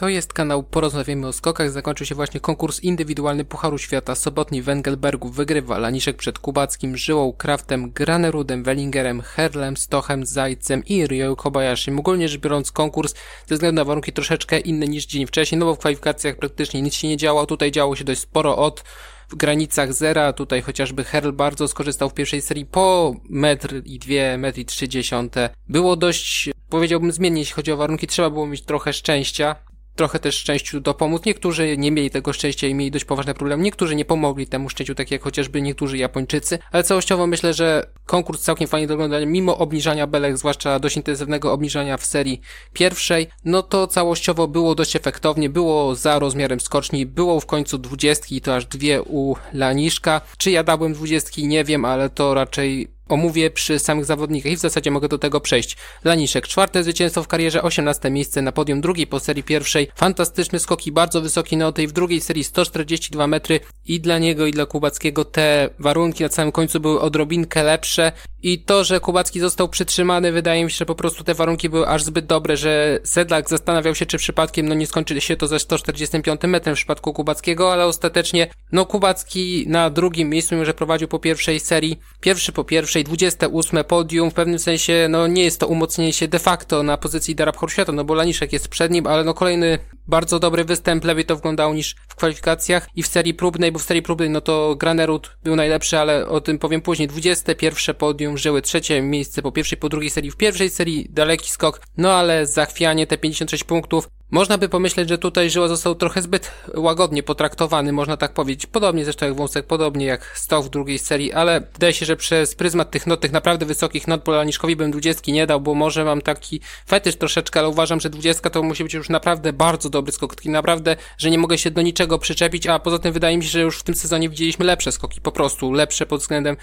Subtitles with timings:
[0.00, 1.70] To jest kanał Porozmawiamy o skokach.
[1.70, 4.14] Zakończył się właśnie konkurs indywidualny Pucharu Świata.
[4.14, 11.36] Sobotni Wengelbergu wygrywa Laniszek przed Kubackim, Żyłą, Kraftem, Granerudem, Wellingerem, Herlem, Stochem, Zajcem i Ryo
[11.36, 11.90] Kobayashi.
[11.90, 13.14] Ogólnie rzecz biorąc konkurs
[13.46, 16.94] ze względu na warunki troszeczkę inne niż dzień wcześniej, no bo w kwalifikacjach praktycznie nic
[16.94, 17.46] się nie działo.
[17.46, 18.84] Tutaj działo się dość sporo od
[19.28, 20.32] w granicach zera.
[20.32, 24.88] Tutaj chociażby Herl bardzo skorzystał w pierwszej serii po metr i dwie, metr i trzy
[24.88, 25.50] dziesiąte.
[25.68, 28.06] Było dość, powiedziałbym, zmiennie, jeśli chodzi o warunki.
[28.06, 31.24] Trzeba było mieć trochę szczęścia trochę też szczęściu dopomóc.
[31.24, 33.62] Niektórzy nie mieli tego szczęścia i mieli dość poważne problemy.
[33.62, 36.58] Niektórzy nie pomogli temu szczęściu, tak jak chociażby niektórzy Japończycy.
[36.72, 41.96] Ale całościowo myślę, że konkurs całkiem fajnie do mimo obniżania belek, zwłaszcza dość intensywnego obniżania
[41.96, 42.40] w serii
[42.72, 48.40] pierwszej, no to całościowo było dość efektownie, było za rozmiarem skoczni, było w końcu dwudziestki
[48.40, 50.20] to aż dwie u Laniszka.
[50.38, 51.46] Czy ja dałbym dwudziestki?
[51.46, 55.40] Nie wiem, ale to raczej omówię przy samych zawodnikach i w zasadzie mogę do tego
[55.40, 55.76] przejść.
[56.04, 59.88] Laniszek, czwarte zwycięstwo w karierze, osiemnaste miejsce na podium drugiej po serii pierwszej.
[59.94, 64.50] Fantastyczny skoki, bardzo wysoki noty i w drugiej serii 142 metry i dla niego i
[64.52, 69.68] dla Kubackiego te warunki na samym końcu były odrobinkę lepsze i to, że Kubacki został
[69.68, 73.48] przytrzymany, wydaje mi się, że po prostu te warunki były aż zbyt dobre, że Sedlak
[73.48, 77.72] zastanawiał się, czy przypadkiem no nie skończy się to ze 145 metrem w przypadku Kubackiego,
[77.72, 82.64] ale ostatecznie no Kubacki na drugim miejscu, mimo że prowadził po pierwszej serii, pierwszy po
[82.64, 86.82] pierwszej raczej 28 podium, w pewnym sensie, no nie jest to umocnienie się de facto
[86.82, 90.64] na pozycji Darab Horsiata, no bo Laniszek jest przed nim, ale no kolejny bardzo dobry
[90.64, 94.30] występ, lepiej to wyglądało niż w kwalifikacjach i w serii próbnej, bo w serii próbnej
[94.30, 97.08] no to Granerud był najlepszy, ale o tym powiem później.
[97.08, 101.80] 21 podium, żyły trzecie miejsce po pierwszej, po drugiej serii, w pierwszej serii daleki skok,
[101.96, 106.52] no ale zachwianie te 56 punktów, można by pomyśleć, że tutaj Żyła został trochę zbyt
[106.74, 108.66] łagodnie potraktowany, można tak powiedzieć.
[108.66, 112.54] Podobnie zresztą jak Wąsek, podobnie jak stał w drugiej serii, ale wydaje się, że przez
[112.54, 116.22] pryzmat tych not, tych naprawdę wysokich not Polaniszkowi bym dwudziestki nie dał, bo może mam
[116.22, 120.34] taki fetysz troszeczkę, ale uważam, że dwudziestka to musi być już naprawdę bardzo dobry skok,
[120.34, 123.50] taki naprawdę, że nie mogę się do niczego przyczepić, a poza tym wydaje mi się,
[123.50, 126.56] że już w tym sezonie widzieliśmy lepsze skoki, po prostu lepsze pod względem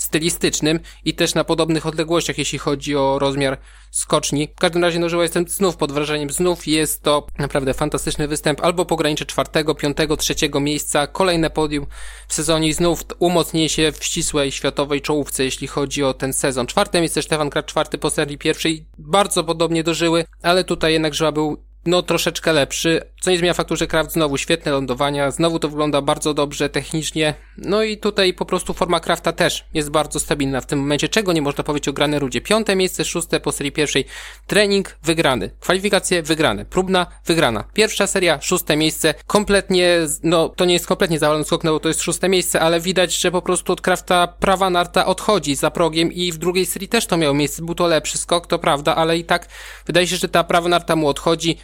[0.00, 3.58] stylistycznym i też na podobnych odległościach, jeśli chodzi o rozmiar
[3.90, 4.48] skoczni.
[4.56, 8.60] W każdym razie, no, że jestem znów pod wrażeniem, znów jest to naprawdę fantastyczny występ,
[8.60, 11.86] albo pogranicze czwartego, piątego, trzeciego miejsca, kolejne podium
[12.28, 16.66] w sezonie i znów umocnienie się w ścisłej światowej czołówce, jeśli chodzi o ten sezon.
[16.66, 21.32] Czwarte miejsce Stefan Krat, czwarty po serii pierwszej, bardzo podobnie dożyły, ale tutaj jednak Żyła
[21.32, 25.68] był no troszeczkę lepszy, co nie zmienia faktu, że Kraft znowu świetne lądowania, znowu to
[25.68, 30.60] wygląda bardzo dobrze technicznie, no i tutaj po prostu forma Krafta też jest bardzo stabilna
[30.60, 32.40] w tym momencie, czego nie można powiedzieć o Granerudzie.
[32.40, 34.04] Piąte miejsce, szóste po serii pierwszej,
[34.46, 37.64] trening wygrany, kwalifikacje wygrane, próbna wygrana.
[37.74, 41.88] Pierwsza seria, szóste miejsce, kompletnie, no to nie jest kompletnie zawalony skok, no bo to
[41.88, 46.12] jest szóste miejsce, ale widać, że po prostu od Krafta prawa narta odchodzi za progiem
[46.12, 49.18] i w drugiej serii też to miało miejsce, był to lepszy skok, to prawda, ale
[49.18, 49.48] i tak
[49.86, 51.58] wydaje się, że ta prawa narta mu odchodzi,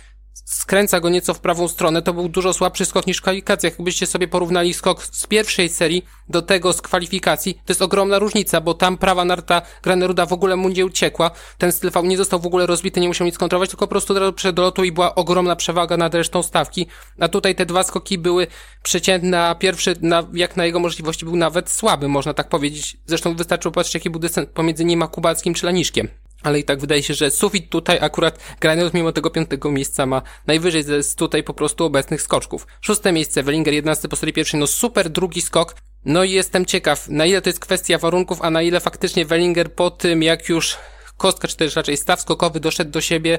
[0.44, 3.72] skręca go nieco w prawą stronę, to był dużo słabszy skok niż w kwalifikacjach.
[3.72, 8.60] Jakbyście sobie porównali skok z pierwszej serii do tego z kwalifikacji, to jest ogromna różnica,
[8.60, 12.46] bo tam prawa narta Graneruda w ogóle mu nie uciekła, ten styl nie został w
[12.46, 15.96] ogóle rozbity, nie musiał nic kontrolować, tylko po prostu przed lotu i była ogromna przewaga
[15.96, 16.86] nad resztą stawki,
[17.20, 18.46] a tutaj te dwa skoki były
[18.82, 22.96] przeciętne, a pierwszy, na, jak na jego możliwości, był nawet słaby, można tak powiedzieć.
[23.06, 26.08] Zresztą wystarczyło patrzeć, jaki był dystans pomiędzy nim a Kubackim czy Laniszkiem
[26.42, 30.22] ale i tak wydaje się, że sufit tutaj akurat Graniot mimo tego piątego miejsca ma
[30.46, 32.66] najwyżej z tutaj po prostu obecnych skoczków.
[32.80, 35.74] Szóste miejsce, Wellinger, 11 po serii pierwszej, no super drugi skok.
[36.04, 39.74] No i jestem ciekaw, na ile to jest kwestia warunków, a na ile faktycznie Wellinger
[39.74, 40.76] po tym, jak już
[41.16, 43.38] kostka, czy też raczej staw skokowy doszedł do siebie,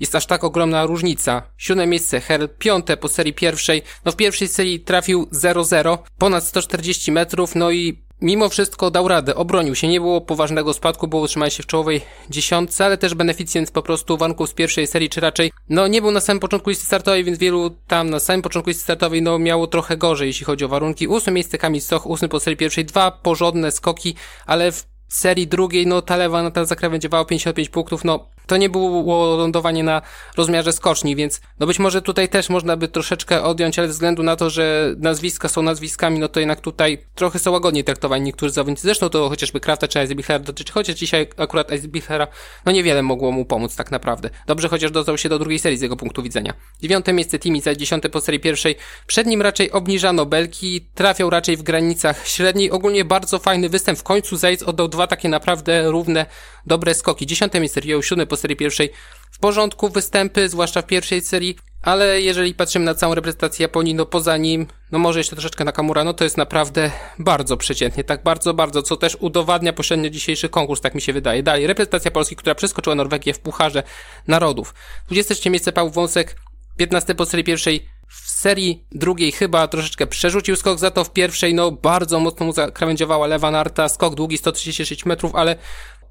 [0.00, 1.42] jest aż tak ogromna różnica.
[1.56, 3.82] Siódme miejsce Herl, piąte po serii pierwszej.
[4.04, 9.34] No w pierwszej serii trafił 0-0, ponad 140 metrów, no i mimo wszystko dał radę,
[9.34, 13.70] obronił się, nie było poważnego spadku, bo utrzymał się w czołowej dziesiątce, ale też beneficjent
[13.70, 16.86] po prostu warunków z pierwszej serii, czy raczej, no nie był na samym początku listy
[16.86, 20.64] startowej, więc wielu tam na samym początku listy startowej, no miało trochę gorzej, jeśli chodzi
[20.64, 21.08] o warunki.
[21.08, 24.14] Ósme miejsce Kamil Soch, ósmy po serii pierwszej, dwa porządne skoki,
[24.46, 28.68] ale w serii drugiej, no ta lewa na ten zakrawędzie 55 punktów, no to nie
[28.68, 30.02] było lądowanie na
[30.36, 34.22] rozmiarze skoczni, więc no być może tutaj też można by troszeczkę odjąć, ale ze względu
[34.22, 38.52] na to, że nazwiska są nazwiskami, no to jednak tutaj trochę są łagodniej traktowani niektórzy
[38.52, 38.82] zawodnicy.
[38.82, 42.26] Zresztą to chociażby Krafta czy Eisbichlera dotyczy, chociaż dzisiaj akurat Eisbichlera,
[42.66, 44.30] no niewiele mogło mu pomóc tak naprawdę.
[44.46, 46.54] Dobrze chociaż dostał się do drugiej serii z jego punktu widzenia.
[46.80, 48.76] Dziewiąte miejsce Timica, dziesiąte po serii pierwszej.
[49.06, 52.70] Przed nim raczej obniżano belki, trafiał raczej w granicach średniej.
[52.70, 53.98] Ogólnie bardzo fajny występ.
[53.98, 56.26] W końcu Zajc oddał dwa takie naprawdę równe,
[56.66, 57.26] dobre skoki.
[57.26, 58.90] Dziesiąte miejsce Rio, siódme po serii pierwszej
[59.30, 64.06] w porządku występy, zwłaszcza w pierwszej serii, ale jeżeli patrzymy na całą reprezentację Japonii, no
[64.06, 68.54] poza nim, no może jeszcze troszeczkę Nakamura, no to jest naprawdę bardzo przeciętnie, tak bardzo,
[68.54, 71.42] bardzo, co też udowadnia pośrednio dzisiejszy konkurs, tak mi się wydaje.
[71.42, 73.82] Dalej, reprezentacja Polski, która przeskoczyła Norwegię w Pucharze
[74.28, 74.74] Narodów.
[75.06, 76.36] 23 miejsce Paweł Wąsek,
[76.76, 81.54] 15 po serii pierwszej w serii drugiej chyba troszeczkę przerzucił skok, za to w pierwszej
[81.54, 85.56] no bardzo mocno mu zakrawędziowała lewa narta, skok długi 136 metrów, ale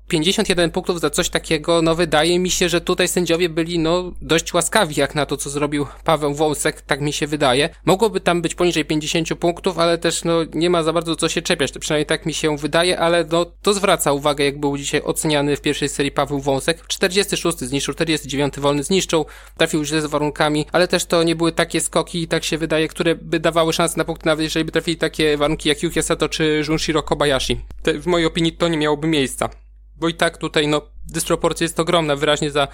[0.08, 4.54] 51 punktów za coś takiego, no wydaje mi się, że tutaj sędziowie byli no dość
[4.54, 7.70] łaskawi jak na to, co zrobił Paweł Wąsek, tak mi się wydaje.
[7.86, 11.42] Mogłoby tam być poniżej 50 punktów, ale też no nie ma za bardzo co się
[11.42, 15.02] czepiać, to przynajmniej tak mi się wydaje, ale no to zwraca uwagę, jak był dzisiaj
[15.02, 16.88] oceniany w pierwszej serii Paweł Wąsek.
[16.88, 19.26] 46 zniszczył, 49 wolny zniszczył,
[19.58, 23.16] trafił źle z warunkami, ale też to nie były takie skoki, tak się wydaje, które
[23.16, 26.64] by dawały szansę na punkty, nawet jeżeli by trafili takie warunki jak Yuki Sato czy
[26.68, 27.60] Junshiro Kobayashi.
[27.84, 29.67] Te, w mojej opinii to nie miałoby miejsca
[30.00, 32.68] bo i tak tutaj no dysproporcja jest ogromna, wyraźnie za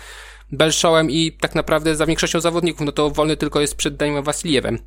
[0.52, 4.80] Belshowem i tak naprawdę za większością zawodników, no to wolny tylko jest przed Daniem Wasiliewem.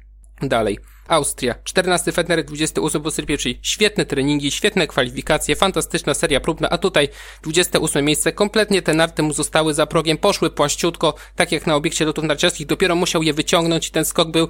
[0.42, 0.78] Dalej.
[1.08, 1.54] Austria.
[1.64, 3.58] 14 Federer, 28 po pierwszej.
[3.62, 7.08] Świetne treningi, świetne kwalifikacje, fantastyczna seria próbna, a tutaj
[7.42, 8.32] 28 miejsce.
[8.32, 12.66] Kompletnie te narty mu zostały za progiem, poszły płaściutko, tak jak na obiekcie lotów narciarskich.
[12.66, 14.48] Dopiero musiał je wyciągnąć i ten skok był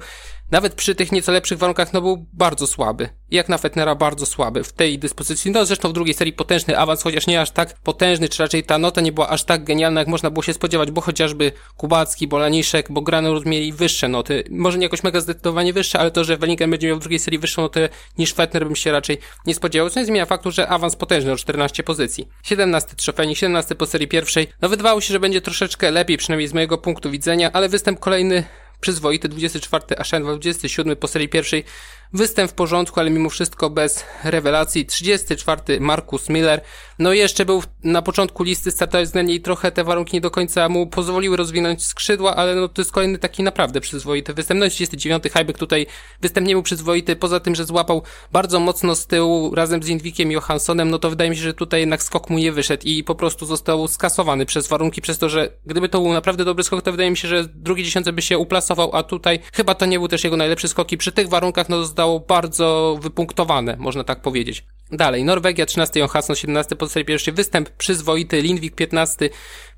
[0.51, 3.09] nawet przy tych nieco lepszych warunkach, no był bardzo słaby.
[3.31, 5.51] Jak na Fetnera bardzo słaby w tej dyspozycji.
[5.51, 8.77] No zresztą w drugiej serii potężny awans, chociaż nie aż tak potężny, czy raczej ta
[8.77, 12.91] nota nie była aż tak genialna, jak można było się spodziewać, bo chociażby Kubacki, Bolaniszek,
[12.91, 14.43] bo Granur mieli wyższe noty.
[14.49, 17.39] Może nie jakoś mega zdecydowanie wyższe, ale to, że Wellington będzie miał w drugiej serii
[17.39, 20.95] wyższą notę niż Fetner bym się raczej nie spodziewał, co nie zmienia faktu, że awans
[20.95, 22.27] potężny o 14 pozycji.
[22.43, 24.47] 17 trzofeni, 17 po serii pierwszej.
[24.61, 28.43] No wydawało się, że będzie troszeczkę lepiej, przynajmniej z mojego punktu widzenia, ale występ kolejny
[28.79, 31.63] przyzwoity, 24 Ashen, 27 po serii pierwszej
[32.13, 34.85] Występ w porządku, ale mimo wszystko bez rewelacji.
[34.85, 36.61] 34 Marcus Miller.
[36.99, 40.69] No jeszcze był na początku listy startowej względnie i trochę te warunki nie do końca
[40.69, 44.59] mu pozwoliły rozwinąć skrzydła, ale no to jest kolejny taki naprawdę przyzwoity występ.
[44.59, 45.87] No i 39 Hajbek tutaj
[46.21, 50.31] występ nie był przyzwoity, poza tym, że złapał bardzo mocno z tyłu razem z Indwikiem
[50.31, 53.15] Johanssonem, no to wydaje mi się, że tutaj jednak skok mu nie wyszedł i po
[53.15, 56.91] prostu został skasowany przez warunki, przez to, że gdyby to był naprawdę dobry skok, to
[56.91, 60.07] wydaje mi się, że drugi dziesiąty by się uplasował, a tutaj chyba to nie był
[60.07, 64.65] też jego najlepszy skok i przy tych warunkach no zostało bardzo wypunktowane, można tak powiedzieć.
[64.91, 69.29] Dalej, Norwegia 13, Johansson 17 po serii pierwszej, występ przyzwoity, Lindwik 15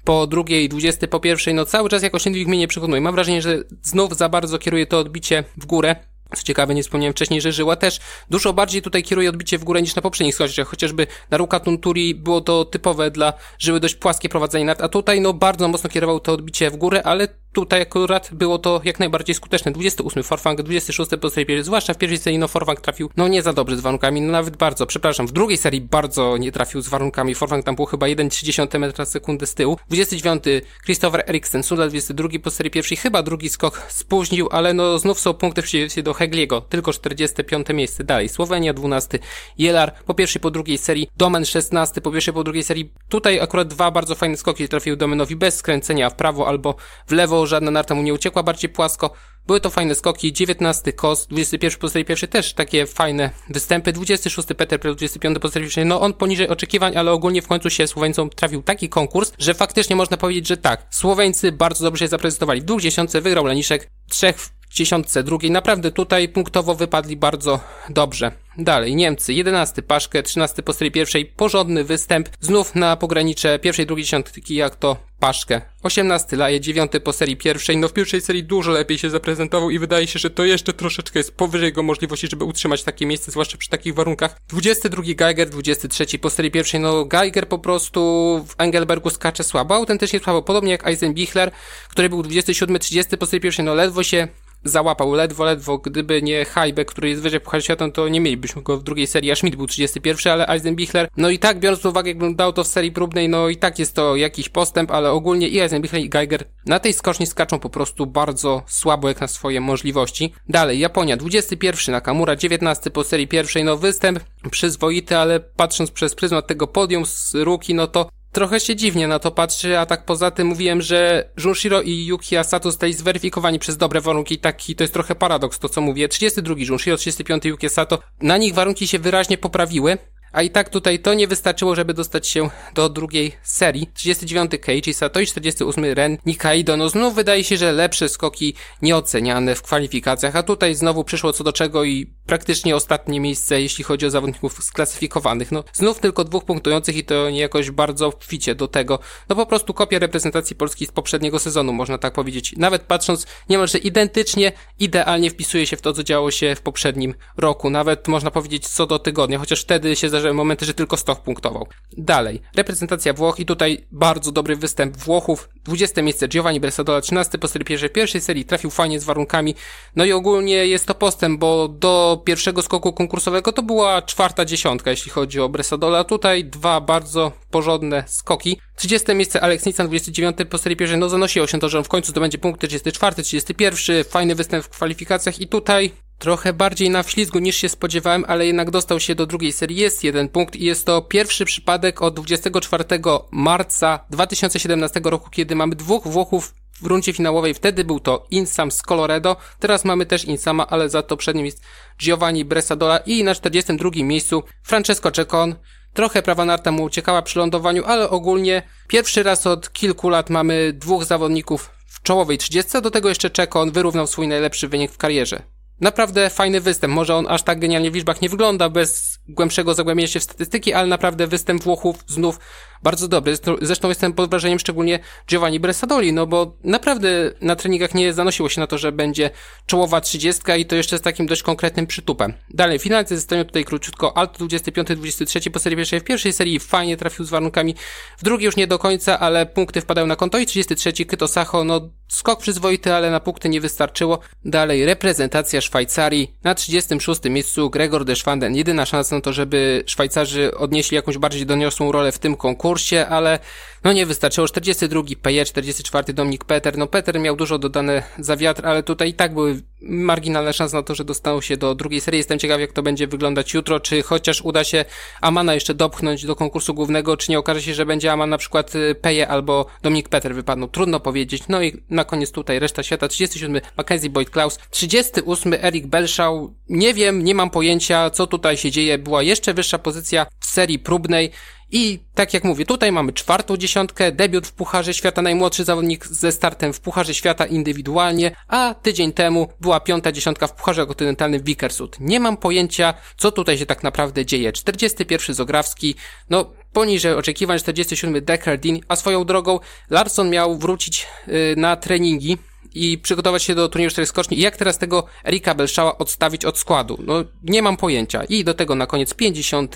[0.04, 3.02] po drugiej, 20 po pierwszej, no cały czas jakoś Lindwik mnie nie przekonuje.
[3.02, 5.96] Mam wrażenie, że znów za bardzo kieruje to odbicie w górę.
[6.36, 8.00] Co ciekawe, nie wspomniałem wcześniej, że Żyła też
[8.30, 10.68] dużo bardziej tutaj kieruje odbicie w górę niż na poprzednich skoczach.
[10.68, 15.22] Chociażby na Ruka Tunturi było to typowe dla Żyły dość płaskie prowadzenie nad, a tutaj
[15.22, 19.36] no bardzo mocno kierował to odbicie w górę, ale tutaj akurat było to jak najbardziej
[19.36, 19.72] skuteczne.
[19.72, 23.54] 28 Forfang, 26 po serii zwłaszcza w pierwszej serii no Forfang trafił no nie za
[23.54, 27.36] dobrze z warunkami, no nawet bardzo, przepraszam, w drugiej serii bardzo nie trafił z warunkami.
[27.36, 29.78] Forfang tam był chyba 1,3 metra sekundy z tyłu.
[29.90, 30.44] 29
[30.86, 35.34] Christopher Eriksen, Sunda 22 po serii pierwszej, chyba drugi skok spóźnił, ale no znów są
[35.34, 38.30] punkty w przeciwieństwie do Hegliego, tylko 45 miejsce dalej.
[38.30, 39.20] Słowenia 12,
[39.58, 42.92] Jelar po pierwszej, po drugiej serii, Domen 16 po pierwszej, po drugiej serii.
[43.10, 46.76] Tutaj akurat dwa bardzo fajne skoki trafił Domenowi bez skręcenia w prawo albo
[47.08, 49.14] w lewo żadna narta mu nie uciekła, bardziej płasko.
[49.48, 54.80] Były to fajne skoki, 19 Kos, 21 pozostaje pierwszy też takie fajne występy, 26 Peter,
[54.80, 58.90] 25 pozostaje pierwszy, no on poniżej oczekiwań, ale ogólnie w końcu się Słoweńcom trafił taki
[58.90, 62.62] konkurs, że faktycznie można powiedzieć, że tak, Słoweńcy bardzo dobrze się zaprezentowali.
[62.62, 65.52] W dwóch dziesiątce wygrał Laniszek, trzech dziesiątce drugiej.
[65.52, 67.60] Naprawdę tutaj punktowo wypadli bardzo
[67.90, 68.32] dobrze.
[68.58, 74.06] Dalej, Niemcy, 11 Paszkę, 13 po serii pierwszej, porządny występ, znów na pogranicze pierwszej, drugiej
[74.06, 75.62] dziesiątki, jak to Paszkę.
[75.84, 79.80] 18 Laje, 9 po serii pierwszej, no w pierwszej serii dużo lepiej się zaprezentował i
[79.80, 83.58] wydaje się, że to jeszcze troszeczkę jest powyżej jego możliwości, żeby utrzymać takie miejsce, zwłaszcza
[83.58, 84.36] przy takich warunkach.
[84.50, 88.00] 22 Geiger, 23 po serii pierwszej, no Geiger po prostu
[88.48, 91.52] w Engelbergu skacze słabo, autentycznie słabo, podobnie jak Eisenbichler,
[91.90, 94.28] który był 27, 30 po serii pierwszej, no ledwo się
[94.64, 95.78] załapał ledwo, ledwo.
[95.78, 99.32] Gdyby nie Hajbe, który jest wyżej Puchar Świata, to nie mielibyśmy go w drugiej serii,
[99.32, 102.64] a Schmidt był 31, ale Eisenbichler, no i tak, biorąc pod uwagę, jakbym dał to
[102.64, 106.10] w serii próbnej, no i tak jest to jakiś postęp, ale ogólnie i Eisenbichler i
[106.10, 110.34] Geiger na tej skoczni skaczą po prostu bardzo słabo, jak na swoje możliwości.
[110.50, 114.20] Dalej, Japonia, 21 Nakamura, 19 po serii pierwszej, no występ
[114.52, 119.20] przyzwoity, ale patrząc przez pryzmat tego podium z Ruki, no to trochę się dziwnie na
[119.20, 123.78] to patrzy, a tak poza tym mówiłem, że Junshiro i Yuki Asato zostali zweryfikowani przez
[123.78, 126.08] dobre warunki, taki to jest trochę paradoks to co mówię.
[126.08, 129.98] 32 Junshiro, 35 Yuki Asato, na nich warunki się wyraźnie poprawiły,
[130.32, 133.88] a i tak tutaj to nie wystarczyło, żeby dostać się do drugiej serii.
[133.94, 136.78] 39 Keiichi Sato i 48 Ren Nikaido.
[136.78, 141.44] No znów wydaje się, że lepsze skoki nieoceniane w kwalifikacjach, a tutaj znowu przyszło co
[141.44, 145.52] do czego i praktycznie ostatnie miejsce, jeśli chodzi o zawodników sklasyfikowanych.
[145.52, 149.00] No znów tylko dwóch punktujących i to nie jakoś bardzo ficie do tego.
[149.30, 152.54] No po prostu kopia reprezentacji Polski z poprzedniego sezonu, można tak powiedzieć.
[152.58, 157.70] Nawet patrząc niemalże identycznie, idealnie wpisuje się w to, co działo się w poprzednim roku.
[157.70, 161.68] Nawet można powiedzieć co do tygodnia, chociaż wtedy się zdarzały momenty, że tylko Stoch punktował.
[161.98, 165.50] Dalej, reprezentacja Włoch i tutaj bardzo dobry występ Włochów.
[165.64, 167.90] 20 miejsce Giovanni Bressadola, 13 po serii pierwszej.
[167.90, 169.56] Pierwszej serii trafił fajnie z warunkami.
[169.96, 174.92] No i ogólnie jest to postęp, bo do pierwszego skoku konkursowego to była czwarta dziesiątka,
[174.92, 176.04] jeśli chodzi o Bressadola.
[176.04, 178.60] Tutaj dwa bardzo porządne skoki.
[178.76, 181.88] 30 miejsce Alex Nissan, 29 po serii pierwszej, no zanosiło się to, że on w
[181.88, 187.04] końcu to będzie punkty 34, 31, fajny występ w kwalifikacjach i tutaj trochę bardziej na
[187.04, 189.78] wślizgu niż się spodziewałem, ale jednak dostał się do drugiej serii.
[189.78, 192.84] Jest jeden punkt i jest to pierwszy przypadek od 24
[193.32, 197.54] marca 2017 roku, kiedy mamy dwóch Włochów w rundzie finałowej.
[197.54, 199.38] Wtedy był to Insam z Coloredo.
[199.60, 201.62] Teraz mamy też Insama, ale za to przed nim jest
[202.00, 205.56] Giovanni Bressadola i na 42 miejscu Francesco Cecon.
[205.94, 210.74] Trochę prawa narta mu uciekała przy lądowaniu, ale ogólnie pierwszy raz od kilku lat mamy
[210.74, 215.59] dwóch zawodników w czołowej 30, do tego jeszcze Czekon wyrównał swój najlepszy wynik w karierze.
[215.82, 216.94] Naprawdę fajny występ.
[216.94, 220.74] Może on aż tak genialnie w liczbach nie wygląda bez głębszego zagłębienia się w statystyki,
[220.74, 222.40] ale naprawdę występ Włochów znów
[222.84, 223.38] bardzo dobry.
[223.62, 228.62] Zresztą jestem pod wrażeniem szczególnie Giovanni Bressadoli, no bo naprawdę na treningach nie zanosiło się
[228.62, 229.30] na to, że będzie
[229.66, 232.34] czołowa 30 i to jeszcze z takim dość konkretnym przytupem.
[232.50, 234.18] Dalej, finalnie zostają tutaj króciutko.
[234.18, 236.00] Alto 25-23 po serii pierwszej.
[236.00, 237.76] W pierwszej serii fajnie trafił z warunkami,
[238.18, 241.64] w drugiej już nie do końca, ale punkty wpadają na konto i 33 Kyto Sacho,
[241.64, 244.20] no skok przyzwoity, ale na punkty nie wystarczyło.
[244.46, 248.56] Dalej, reprezentacja Szwajcarii na 36 miejscu Gregor de Schwanden.
[248.56, 252.69] Jedyna szansa na to, żeby Szwajcarzy odnieśli jakąś bardziej doniosłą rolę w tym konkursie
[253.10, 253.40] ale
[253.84, 254.48] no nie wystarczyło.
[254.48, 256.78] 42 PJ, 44 Dominik Peter.
[256.78, 260.84] No Peter miał dużo dodane za wiatr, ale tutaj i tak były marginalne szanse na
[260.84, 262.18] to, że dostaną się do drugiej serii.
[262.18, 264.86] Jestem ciekaw, jak to będzie wyglądać jutro, czy chociaż uda się
[265.22, 268.76] Amana jeszcze dopchnąć do konkursu głównego, czy nie okaże się, że będzie Aman na przykład
[268.76, 270.68] y, Peje albo Dominik Peter wypadną.
[270.68, 271.44] Trudno powiedzieć.
[271.50, 273.08] No i na koniec tutaj reszta świata.
[273.08, 276.34] 37 Mackenzie Boyd Klaus, 38 Eric Belshaw.
[276.70, 278.98] Nie wiem, nie mam pojęcia, co tutaj się dzieje.
[278.98, 281.32] Była jeszcze wyższa pozycja w serii próbnej.
[281.72, 286.32] I tak jak mówię, tutaj mamy czwartą dziesiątkę, debiut w Pucharze Świata, najmłodszy zawodnik ze
[286.32, 291.44] startem w Pucharze Świata indywidualnie, a tydzień temu była piąta dziesiątka w Pucharze Kontynentalnym w
[291.44, 291.98] Wikersud.
[292.00, 294.52] Nie mam pojęcia, co tutaj się tak naprawdę dzieje.
[294.52, 295.96] 41 Zograwski,
[296.30, 299.60] no poniżej oczekiwań, 47 Deckardin, a swoją drogą
[299.90, 302.38] Larson miał wrócić yy, na treningi,
[302.74, 304.38] i przygotować się do turnieju czterech skoczni.
[304.38, 306.98] I jak teraz tego Erika Belszała odstawić od składu?
[307.06, 308.24] No, nie mam pojęcia.
[308.24, 309.76] I do tego na koniec 50.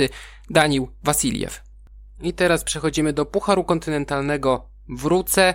[0.50, 1.73] Danił Wasiliew.
[2.24, 4.70] I teraz przechodzimy do Pucharu Kontynentalnego.
[4.90, 5.54] Wrócę.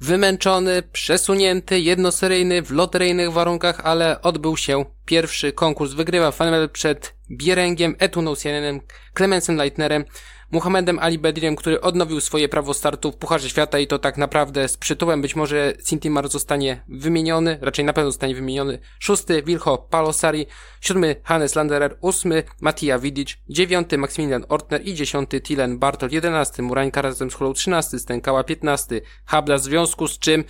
[0.00, 5.92] Wymęczony, przesunięty, jednoseryjny, w loteryjnych warunkach, ale odbył się pierwszy konkurs.
[5.92, 8.80] Wygrywa Fanmel przed Bierengiem, Etunousianem,
[9.14, 10.04] Clemensem Leitnerem.
[10.52, 14.68] Muhammedem Ali Bedirem, który odnowił swoje prawo startu w Pucharze Świata i to tak naprawdę
[14.68, 15.22] z przytułem.
[15.22, 18.78] Być może Sintimar zostanie wymieniony, raczej na pewno zostanie wymieniony.
[18.98, 20.46] Szósty Wilho Palosari,
[20.80, 24.88] siódmy Hannes Landerer, ósmy Matija Vidic, dziewiąty Maximilian Ortner.
[24.88, 30.08] I dziesiąty Tilen Bartol, jedenasty Murańka razem z Hulą, trzynasty Stękała, piętnasty Habla, w związku
[30.08, 30.44] z czym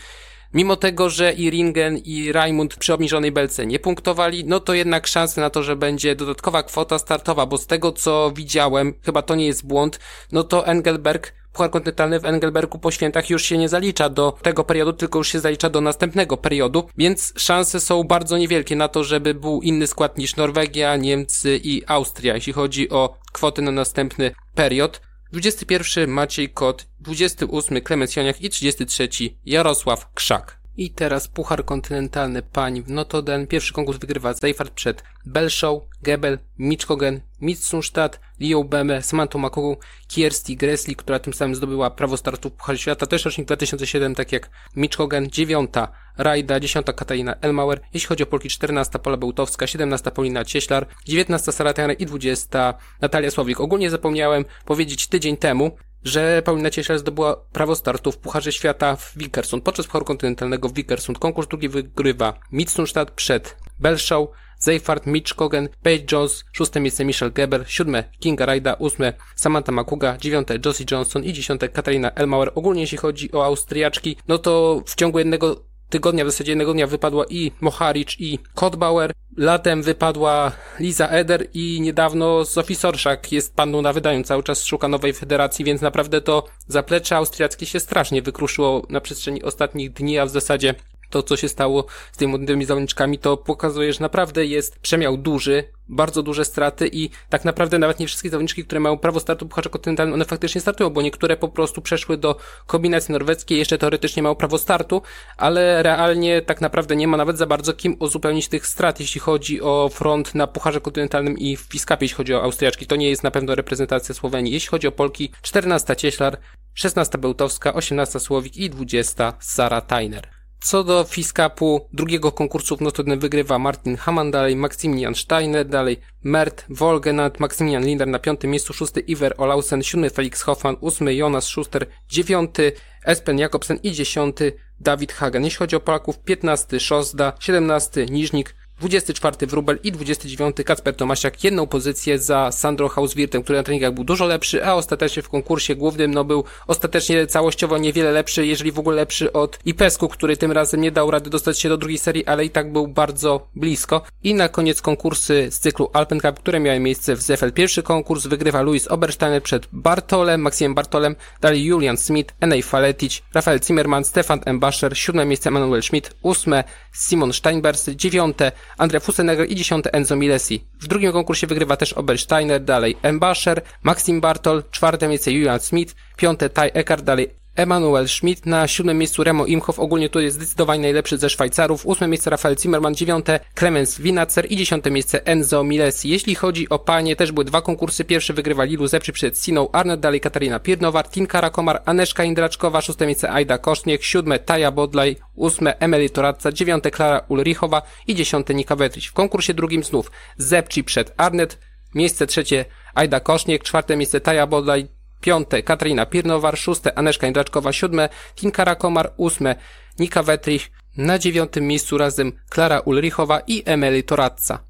[0.55, 5.07] Mimo tego, że i Ringen i Raimund przy obniżonej belce nie punktowali, no to jednak
[5.07, 9.35] szanse na to, że będzie dodatkowa kwota startowa, bo z tego co widziałem, chyba to
[9.35, 10.01] nie jest błąd,
[10.33, 14.65] no to Engelberg Puchar kontynentalny w Engelbergu po świętach już się nie zalicza do tego
[14.65, 19.05] periodu, tylko już się zalicza do następnego periodu, więc szanse są bardzo niewielkie na to,
[19.05, 24.31] żeby był inny skład niż Norwegia, Niemcy i Austria, jeśli chodzi o kwoty na następny
[24.55, 25.01] period.
[25.33, 29.09] 21 Maciej Kot, 28 Klemens Joniak i 33
[29.45, 30.60] Jarosław Krzak.
[30.81, 33.47] I teraz Puchar Kontynentalny Pań w Notoden.
[33.47, 39.77] Pierwszy konkurs wygrywa Seifert przed Belshow, Gebel, Miczkogen, Mitsunstadt, Leo Beme, Samantha Makogu,
[40.09, 43.07] Kiersti Gressli, która tym samym zdobyła prawo startu w Pucharze Świata.
[43.07, 45.31] Też rocznik 2007, tak jak Miczkogen.
[45.31, 47.81] Dziewiąta Rajda, dziesiąta Katarina Elmauer.
[47.95, 53.31] Jeśli chodzi o Polki, 14 Pola Bełtowska, 17 Polina Cieślar, 19 Sara i 20 Natalia
[53.31, 53.61] Słowik.
[53.61, 59.13] Ogólnie zapomniałem powiedzieć tydzień temu, że Paulina Cieślar zdobyła prawo startu w Pucharze Świata w
[59.17, 59.65] Wickersund.
[59.65, 64.27] Podczas Pucharu Kontynentalnego w Wickersund konkurs drugi wygrywa Mitsunstadt przed Belshaw,
[64.59, 70.19] Zeifart, Mitch Kogen, Paige Jones, szóste miejsce Michelle Geber, siódme Kinga Rajda, ósme Samantha Makuga,
[70.19, 72.53] dziewiąte Josie Johnson i dziesiąte Katarina Elmauer.
[72.55, 76.87] Ogólnie jeśli chodzi o Austriaczki, no to w ciągu jednego tygodnia, w zasadzie jednego dnia
[76.87, 79.13] wypadła i Moharic i Kotbauer.
[79.37, 84.89] Latem wypadła Liza Eder i niedawno Sophie Sorszak jest panną na wydaniu, cały czas szuka
[84.89, 90.27] nowej federacji, więc naprawdę to zaplecze austriackie się strasznie wykruszyło na przestrzeni ostatnich dni, a
[90.27, 90.75] w zasadzie
[91.11, 95.65] to, co się stało z tymi młodymi zawodniczkami, to pokazuje, że naprawdę jest przemiał duży,
[95.91, 99.71] bardzo duże straty i tak naprawdę nawet nie wszystkie zawodniczki, które mają prawo startu Pucharze
[99.71, 102.37] Kontynentalnym, one faktycznie startują, bo niektóre po prostu przeszły do
[102.67, 105.03] kombinacji norweckiej, jeszcze teoretycznie mają prawo startu,
[105.37, 109.63] ale realnie tak naprawdę nie ma nawet za bardzo kim uzupełnić tych strat, jeśli chodzi
[109.63, 112.87] o front na Pucharze Kontynentalnym i w Fiskapie, jeśli chodzi o Austriaczki.
[112.87, 114.53] To nie jest na pewno reprezentacja Słowenii.
[114.53, 116.39] Jeśli chodzi o Polki, 14 Cieślar,
[116.75, 120.40] 16 Bełtowska, 18 Słowik i 20 Sara Tajner.
[120.63, 126.65] Co do Fiskapu, drugiego konkursu w Notodden wygrywa Martin Hamann, dalej Maximilian Steiner, dalej Mert
[126.69, 131.87] Wolgenat, Maximilian Linder na piątym miejscu, szósty Iver Olausen, siódmy Felix Hoffman, ósmy Jonas Schuster,
[132.09, 132.73] dziewiąty
[133.05, 135.45] Espen Jakobsen i dziesiąty Dawid Hagen.
[135.45, 141.67] Jeśli chodzi o Polaków, piętnasty Szosda, siedemnasty Niżnik, 24 Wrubel i 29 Kacper Tomasiak jedną
[141.67, 146.15] pozycję za Sandro Hauswirtem, który na treningach był dużo lepszy, a ostatecznie w konkursie głównym
[146.15, 150.81] no był ostatecznie całościowo niewiele lepszy, jeżeli w ogóle lepszy od Ipesku, który tym razem
[150.81, 154.03] nie dał rady dostać się do drugiej serii, ale i tak był bardzo blisko.
[154.23, 157.53] I na koniec konkursy z cyklu Alpen Cup, które miały miejsce w Zefel.
[157.53, 163.61] Pierwszy konkurs wygrywa Luis Obersteiner przed Bartolem, Maksimem Bartolem, dalej Julian Smith, Enej Faletic, Rafael
[163.63, 169.93] Zimmermann, Stefan Embasher, siódme miejsce Manuel Schmidt, ósme Simon Steinbers, dziewiąte Andrea Fusenegger i dziesiąte
[169.93, 170.65] Enzo Milesi.
[170.81, 176.51] W drugim konkursie wygrywa też Obersteiner, dalej Embasher, Maxim Bartol, czwarte miejsce Julian Smith, piąte
[176.51, 181.19] Ty Eckhart, dalej Emanuel Schmidt, na siódmym miejscu Remo Imhoff, ogólnie to jest zdecydowanie najlepszy
[181.19, 186.09] ze Szwajcarów, ósme miejsce Rafael Zimmermann, dziewiąte Clemens Winacer i dziesiąte miejsce Enzo Milesi.
[186.09, 190.01] Jeśli chodzi o panie, też były dwa konkursy, pierwszy wygrywa Lilu Zeprzy przed Siną Arnold,
[190.01, 195.79] dalej Katarina Piernowar, Tinka Rakomar, Aneszka Indraczkowa, szóste miejsce Aida Koszniek, siódme Taja Bodlaj, ósme
[195.79, 199.07] Emily Toradca, dziewiąte Klara Ulrichowa i dziesiąte Nika Wetriś.
[199.07, 201.59] W konkursie drugim znów Zepczy przed Arnet,
[201.95, 202.65] miejsce trzecie
[202.95, 209.13] Aida Koszniek, czwarte miejsce Taja Bodlaj, piąte Katarina Pirnowar, szóste Aneszka Indraczkowa, siódme Tinkara Komar,
[209.17, 209.57] ósme
[209.99, 214.65] Nika Wetrich, na dziewiątym miejscu razem Klara Ulrichowa i Emily Toradca.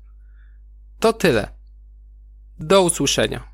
[1.00, 1.49] To tyle.
[2.59, 3.50] Do usłyszenia.